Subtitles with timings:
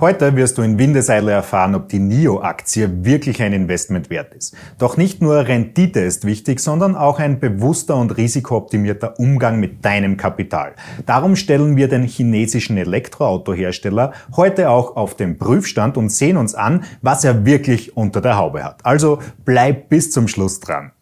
[0.00, 4.56] Heute wirst du in Windeseile erfahren, ob die NIO-Aktie wirklich ein Investment wert ist.
[4.78, 10.16] Doch nicht nur Rendite ist wichtig, sondern auch ein bewusster und risikooptimierter Umgang mit deinem
[10.16, 10.72] Kapital.
[11.04, 16.84] Darum stellen wir den chinesischen Elektroautohersteller heute auch auf den Prüfstand und sehen uns an,
[17.02, 18.86] was er wirklich unter der Haube hat.
[18.86, 20.92] Also bleib bis zum Schluss dran.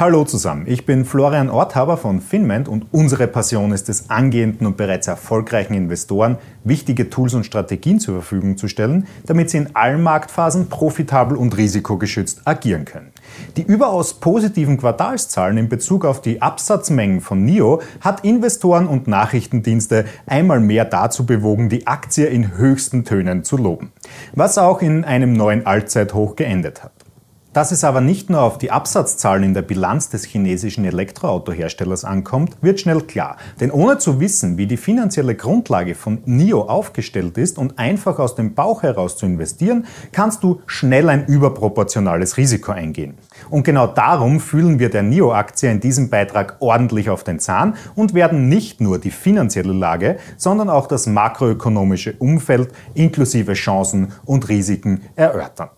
[0.00, 4.78] Hallo zusammen, ich bin Florian Orthaber von Finment und unsere Passion ist es, angehenden und
[4.78, 10.02] bereits erfolgreichen Investoren wichtige Tools und Strategien zur Verfügung zu stellen, damit sie in allen
[10.02, 13.10] Marktphasen profitabel und risikogeschützt agieren können.
[13.58, 20.06] Die überaus positiven Quartalszahlen in Bezug auf die Absatzmengen von NIO hat Investoren und Nachrichtendienste
[20.26, 23.92] einmal mehr dazu bewogen, die Aktie in höchsten Tönen zu loben,
[24.34, 26.99] was auch in einem neuen Allzeithoch geendet hat.
[27.52, 32.56] Dass es aber nicht nur auf die Absatzzahlen in der Bilanz des chinesischen Elektroautoherstellers ankommt,
[32.60, 33.38] wird schnell klar.
[33.58, 38.36] Denn ohne zu wissen, wie die finanzielle Grundlage von NIO aufgestellt ist und einfach aus
[38.36, 43.18] dem Bauch heraus zu investieren, kannst du schnell ein überproportionales Risiko eingehen.
[43.50, 48.14] Und genau darum fühlen wir der NIO-Aktie in diesem Beitrag ordentlich auf den Zahn und
[48.14, 55.00] werden nicht nur die finanzielle Lage, sondern auch das makroökonomische Umfeld inklusive Chancen und Risiken
[55.16, 55.70] erörtern.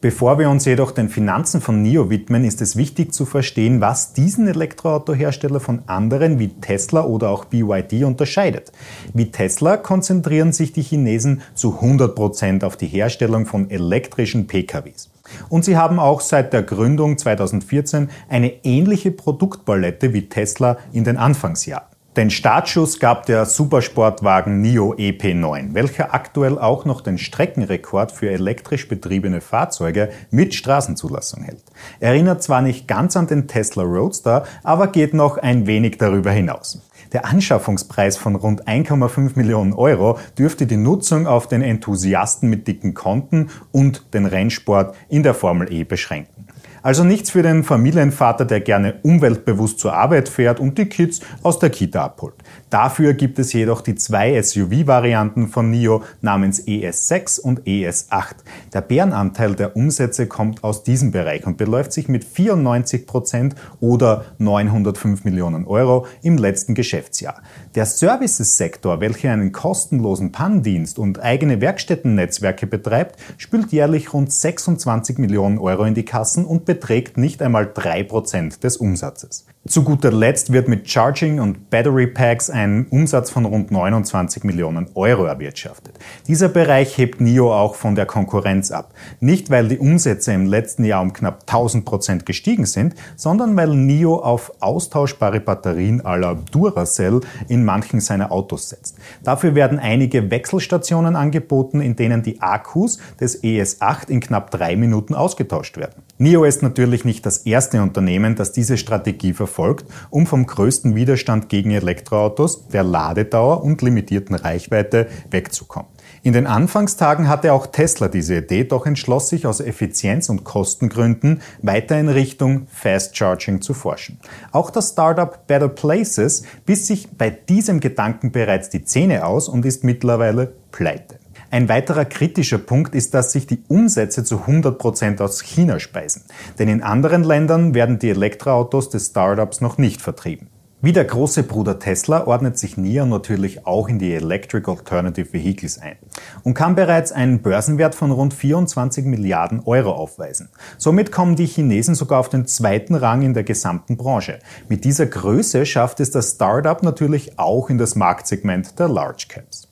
[0.00, 4.12] Bevor wir uns jedoch den Finanzen von NIO widmen, ist es wichtig zu verstehen, was
[4.12, 8.70] diesen Elektroautohersteller von anderen wie Tesla oder auch BYD unterscheidet.
[9.12, 15.10] Wie Tesla konzentrieren sich die Chinesen zu 100 Prozent auf die Herstellung von elektrischen PKWs.
[15.48, 21.16] Und sie haben auch seit der Gründung 2014 eine ähnliche Produktpalette wie Tesla in den
[21.16, 21.97] Anfangsjahren.
[22.18, 28.88] Den Startschuss gab der Supersportwagen NIO EP9, welcher aktuell auch noch den Streckenrekord für elektrisch
[28.88, 31.62] betriebene Fahrzeuge mit Straßenzulassung hält.
[32.00, 36.82] Erinnert zwar nicht ganz an den Tesla Roadster, aber geht noch ein wenig darüber hinaus.
[37.12, 42.94] Der Anschaffungspreis von rund 1,5 Millionen Euro dürfte die Nutzung auf den Enthusiasten mit dicken
[42.94, 46.47] Konten und den Rennsport in der Formel E beschränken.
[46.88, 51.58] Also nichts für den Familienvater, der gerne umweltbewusst zur Arbeit fährt und die Kids aus
[51.58, 52.36] der Kita abholt.
[52.70, 58.36] Dafür gibt es jedoch die zwei SUV-Varianten von NIO namens ES6 und ES8.
[58.72, 64.24] Der Bärenanteil der Umsätze kommt aus diesem Bereich und beläuft sich mit 94 Prozent oder
[64.38, 67.42] 905 Millionen Euro im letzten Geschäftsjahr.
[67.74, 75.58] Der Services-Sektor, welcher einen kostenlosen Pannendienst und eigene Werkstättennetzwerke betreibt, spült jährlich rund 26 Millionen
[75.58, 79.46] Euro in die Kassen und beträgt nicht einmal drei Prozent des Umsatzes.
[79.68, 84.86] Zu guter Letzt wird mit Charging und Battery Packs ein Umsatz von rund 29 Millionen
[84.94, 85.92] Euro erwirtschaftet.
[86.26, 88.94] Dieser Bereich hebt NIO auch von der Konkurrenz ab.
[89.20, 93.76] Nicht, weil die Umsätze im letzten Jahr um knapp 1000 Prozent gestiegen sind, sondern weil
[93.76, 98.96] NIO auf austauschbare Batterien aller Duracell in manchen seiner Autos setzt.
[99.22, 105.14] Dafür werden einige Wechselstationen angeboten, in denen die Akkus des ES8 in knapp drei Minuten
[105.14, 106.02] ausgetauscht werden.
[106.16, 110.94] NIO ist natürlich nicht das erste Unternehmen, das diese Strategie verfolgt verfolgt, um vom größten
[110.94, 115.90] Widerstand gegen Elektroautos, der Ladedauer und limitierten Reichweite wegzukommen.
[116.22, 121.40] In den Anfangstagen hatte auch Tesla diese Idee, doch entschloss sich aus Effizienz- und Kostengründen
[121.60, 124.18] weiter in Richtung Fast Charging zu forschen.
[124.52, 129.64] Auch das Startup Better Places biss sich bei diesem Gedanken bereits die Zähne aus und
[129.64, 131.17] ist mittlerweile pleite.
[131.50, 136.24] Ein weiterer kritischer Punkt ist, dass sich die Umsätze zu 100 Prozent aus China speisen.
[136.58, 140.48] Denn in anderen Ländern werden die Elektroautos des Startups noch nicht vertrieben.
[140.80, 145.78] Wie der große Bruder Tesla ordnet sich NIO natürlich auch in die Electric Alternative Vehicles
[145.78, 145.96] ein
[146.44, 150.50] und kann bereits einen Börsenwert von rund 24 Milliarden Euro aufweisen.
[150.76, 154.38] Somit kommen die Chinesen sogar auf den zweiten Rang in der gesamten Branche.
[154.68, 159.67] Mit dieser Größe schafft es das Startup natürlich auch in das Marktsegment der Large Caps.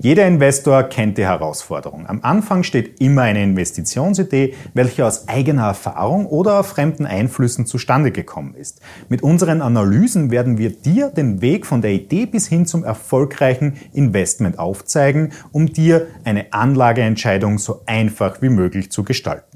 [0.00, 2.06] Jeder Investor kennt die Herausforderung.
[2.06, 8.54] Am Anfang steht immer eine Investitionsidee, welche aus eigener Erfahrung oder fremden Einflüssen zustande gekommen
[8.54, 8.80] ist.
[9.08, 13.78] Mit unseren Analysen werden wir dir den Weg von der Idee bis hin zum erfolgreichen
[13.94, 19.55] Investment aufzeigen, um dir eine Anlageentscheidung so einfach wie möglich zu gestalten.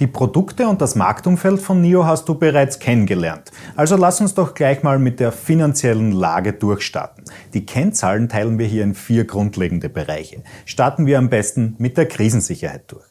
[0.00, 3.52] Die Produkte und das Marktumfeld von NIO hast du bereits kennengelernt.
[3.76, 7.22] Also lass uns doch gleich mal mit der finanziellen Lage durchstarten.
[7.52, 10.42] Die Kennzahlen teilen wir hier in vier grundlegende Bereiche.
[10.64, 13.04] Starten wir am besten mit der Krisensicherheit durch.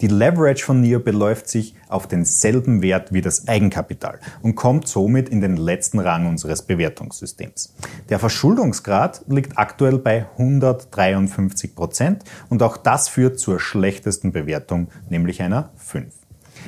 [0.00, 5.28] Die Leverage von NIO beläuft sich auf denselben Wert wie das Eigenkapital und kommt somit
[5.28, 7.74] in den letzten Rang unseres Bewertungssystems.
[8.10, 15.42] Der Verschuldungsgrad liegt aktuell bei 153 Prozent und auch das führt zur schlechtesten Bewertung, nämlich
[15.42, 16.17] einer 5.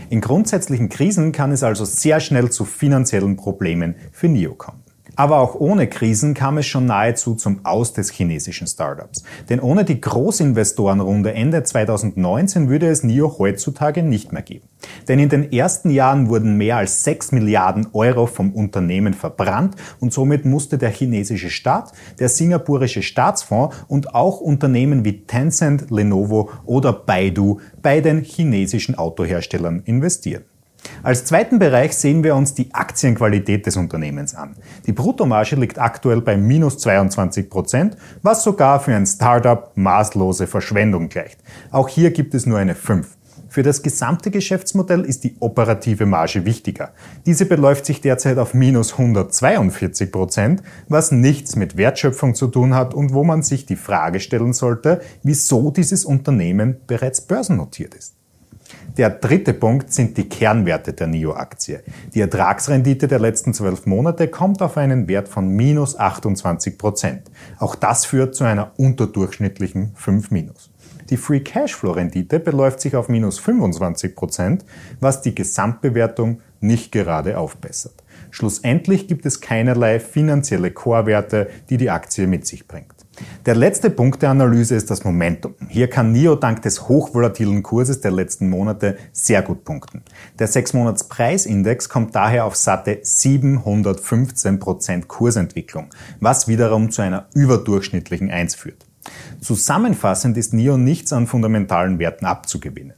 [0.09, 4.83] In grundsätzlichen Krisen kann es also sehr schnell zu finanziellen Problemen für NIO kommen.
[5.17, 9.23] Aber auch ohne Krisen kam es schon nahezu zum Aus des chinesischen Startups.
[9.49, 14.69] Denn ohne die Großinvestorenrunde Ende 2019 würde es NIO heutzutage nicht mehr geben.
[15.09, 20.13] Denn in den ersten Jahren wurden mehr als 6 Milliarden Euro vom Unternehmen verbrannt und
[20.13, 26.93] somit musste der chinesische Staat, der singapurische Staatsfonds und auch Unternehmen wie Tencent, Lenovo oder
[26.93, 30.45] Baidu bei den chinesischen Autoherstellern investieren.
[31.03, 34.57] Als zweiten Bereich sehen wir uns die Aktienqualität des Unternehmens an.
[34.87, 41.09] Die Bruttomarge liegt aktuell bei minus 22 Prozent, was sogar für ein Startup maßlose Verschwendung
[41.09, 41.39] gleicht.
[41.71, 43.07] Auch hier gibt es nur eine 5.
[43.51, 46.93] Für das gesamte Geschäftsmodell ist die operative Marge wichtiger.
[47.27, 52.95] Diese beläuft sich derzeit auf minus 142 Prozent, was nichts mit Wertschöpfung zu tun hat
[52.95, 58.20] und wo man sich die Frage stellen sollte, wieso dieses Unternehmen bereits börsennotiert ist.
[58.97, 61.83] Der dritte Punkt sind die Kernwerte der NIO-Aktie.
[62.13, 67.31] Die Ertragsrendite der letzten zwölf Monate kommt auf einen Wert von minus 28 Prozent.
[67.59, 70.71] Auch das führt zu einer unterdurchschnittlichen 5 minus.
[71.09, 74.65] Die Free Cashflow Rendite beläuft sich auf minus 25 Prozent,
[74.99, 77.95] was die Gesamtbewertung nicht gerade aufbessert.
[78.31, 83.00] Schlussendlich gibt es keinerlei finanzielle Chorwerte, die die Aktie mit sich bringt.
[83.47, 85.55] Der letzte Punkt der Analyse ist das Momentum.
[85.69, 90.03] Hier kann NIO dank des hochvolatilen Kurses der letzten Monate sehr gut punkten.
[90.39, 95.89] Der 6-Monats-Preisindex kommt daher auf satte 715% Kursentwicklung,
[96.21, 98.87] was wiederum zu einer überdurchschnittlichen 1 führt.
[99.41, 102.95] Zusammenfassend ist NIO nichts an fundamentalen Werten abzugewinnen.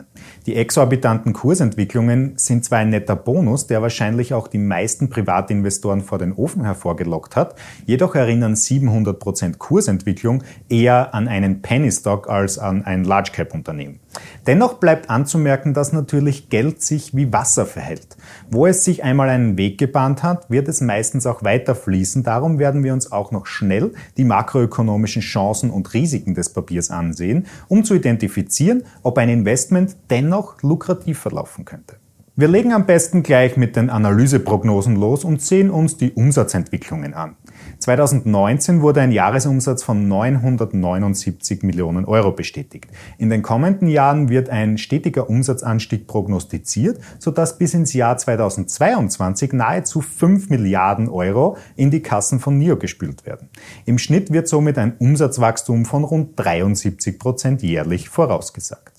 [0.47, 6.19] Die exorbitanten Kursentwicklungen sind zwar ein netter Bonus, der wahrscheinlich auch die meisten Privatinvestoren vor
[6.19, 7.55] den Ofen hervorgelockt hat,
[7.87, 14.01] jedoch erinnern 700% Kursentwicklung eher an einen Penny Stock als an ein Large Cap Unternehmen.
[14.47, 18.17] Dennoch bleibt anzumerken, dass natürlich Geld sich wie Wasser verhält.
[18.51, 22.23] Wo es sich einmal einen Weg gebahnt hat, wird es meistens auch weiter fließen.
[22.23, 27.47] Darum werden wir uns auch noch schnell die makroökonomischen Chancen und Risiken des Papiers ansehen,
[27.69, 31.97] um zu identifizieren, ob ein Investment dennoch lukrativ verlaufen könnte.
[32.35, 37.37] Wir legen am besten gleich mit den Analyseprognosen los und sehen uns die Umsatzentwicklungen an.
[37.83, 42.87] 2019 wurde ein Jahresumsatz von 979 Millionen Euro bestätigt.
[43.19, 50.01] In den kommenden Jahren wird ein stetiger Umsatzanstieg prognostiziert, sodass bis ins Jahr 2022 nahezu
[50.01, 53.49] 5 Milliarden Euro in die Kassen von NIO gespült werden.
[53.85, 58.92] Im Schnitt wird somit ein Umsatzwachstum von rund 73 Prozent jährlich vorausgesagt.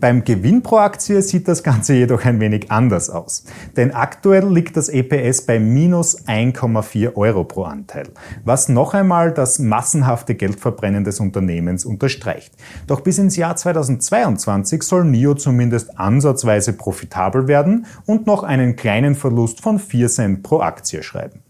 [0.00, 3.44] Beim Gewinn pro Aktie sieht das Ganze jedoch ein wenig anders aus.
[3.76, 8.08] Denn aktuell liegt das EPS bei minus 1,4 Euro pro Anteil,
[8.44, 12.52] was noch einmal das massenhafte Geldverbrennen des Unternehmens unterstreicht.
[12.86, 19.14] Doch bis ins Jahr 2022 soll NIO zumindest ansatzweise profitabel werden und noch einen kleinen
[19.14, 21.42] Verlust von 4 Cent pro Aktie schreiben.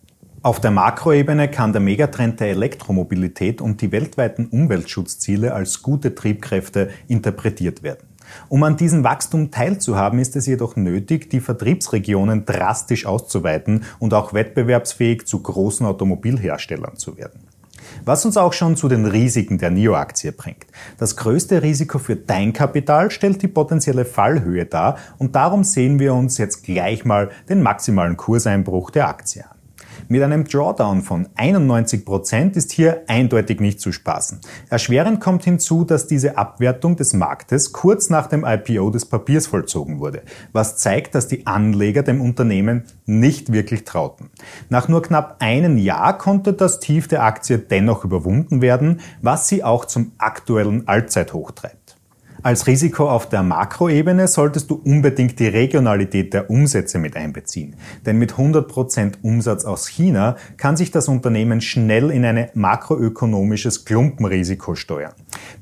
[0.44, 6.90] Auf der Makroebene kann der Megatrend der Elektromobilität und die weltweiten Umweltschutzziele als gute Triebkräfte
[7.06, 8.08] interpretiert werden.
[8.48, 14.34] Um an diesem Wachstum teilzuhaben, ist es jedoch nötig, die Vertriebsregionen drastisch auszuweiten und auch
[14.34, 17.46] wettbewerbsfähig zu großen Automobilherstellern zu werden.
[18.04, 20.66] Was uns auch schon zu den Risiken der NIO-Aktie bringt.
[20.98, 26.14] Das größte Risiko für dein Kapital stellt die potenzielle Fallhöhe dar und darum sehen wir
[26.14, 29.51] uns jetzt gleich mal den maximalen Kurseinbruch der Aktie an.
[30.12, 34.42] Mit einem Drawdown von 91 Prozent ist hier eindeutig nicht zu spaßen.
[34.68, 40.00] Erschwerend kommt hinzu, dass diese Abwertung des Marktes kurz nach dem IPO des Papiers vollzogen
[40.00, 40.20] wurde,
[40.52, 44.28] was zeigt, dass die Anleger dem Unternehmen nicht wirklich trauten.
[44.68, 49.64] Nach nur knapp einem Jahr konnte das Tief der Aktie dennoch überwunden werden, was sie
[49.64, 51.81] auch zum aktuellen Allzeithoch treibt.
[52.44, 57.76] Als Risiko auf der Makroebene solltest du unbedingt die Regionalität der Umsätze mit einbeziehen.
[58.04, 64.74] Denn mit 100% Umsatz aus China kann sich das Unternehmen schnell in ein makroökonomisches Klumpenrisiko
[64.74, 65.12] steuern.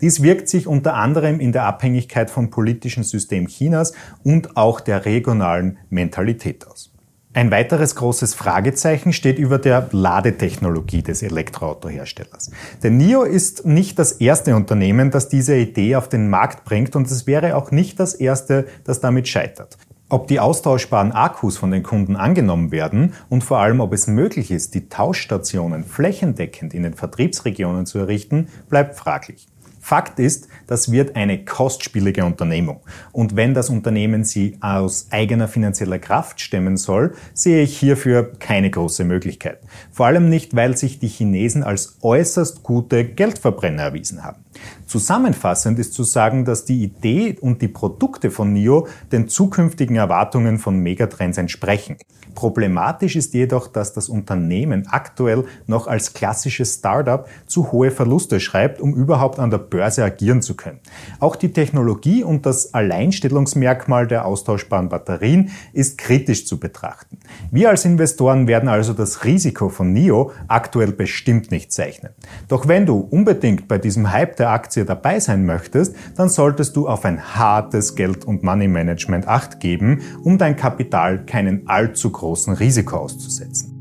[0.00, 3.92] Dies wirkt sich unter anderem in der Abhängigkeit vom politischen System Chinas
[4.24, 6.89] und auch der regionalen Mentalität aus.
[7.32, 12.50] Ein weiteres großes Fragezeichen steht über der Ladetechnologie des Elektroautoherstellers.
[12.82, 17.08] Denn NIO ist nicht das erste Unternehmen, das diese Idee auf den Markt bringt und
[17.08, 19.78] es wäre auch nicht das erste, das damit scheitert.
[20.08, 24.50] Ob die austauschbaren Akkus von den Kunden angenommen werden und vor allem, ob es möglich
[24.50, 29.46] ist, die Tauschstationen flächendeckend in den Vertriebsregionen zu errichten, bleibt fraglich.
[29.80, 32.80] Fakt ist, das wird eine kostspielige Unternehmung.
[33.12, 38.70] Und wenn das Unternehmen sie aus eigener finanzieller Kraft stemmen soll, sehe ich hierfür keine
[38.70, 39.58] große Möglichkeit.
[39.90, 44.44] Vor allem nicht, weil sich die Chinesen als äußerst gute Geldverbrenner erwiesen haben.
[44.86, 50.58] Zusammenfassend ist zu sagen, dass die Idee und die Produkte von NIO den zukünftigen Erwartungen
[50.58, 51.96] von Megatrends entsprechen.
[52.34, 58.80] Problematisch ist jedoch, dass das Unternehmen aktuell noch als klassisches Startup zu hohe Verluste schreibt,
[58.80, 60.80] um überhaupt an der Börse agieren zu können.
[61.18, 67.18] Auch die Technologie und das Alleinstellungsmerkmal der austauschbaren Batterien ist kritisch zu betrachten.
[67.50, 72.12] Wir als Investoren werden also das Risiko von NIO aktuell bestimmt nicht zeichnen.
[72.48, 76.88] Doch wenn du unbedingt bei diesem Hype der Aktie dabei sein möchtest, dann solltest du
[76.88, 82.98] auf ein hartes Geld- und Money-Management Acht geben, um dein Kapital keinen allzu großen Risiko
[82.98, 83.79] auszusetzen.